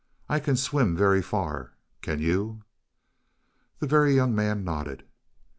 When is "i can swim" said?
0.27-0.97